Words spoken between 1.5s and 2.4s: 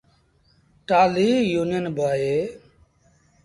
يونيٚن با اهي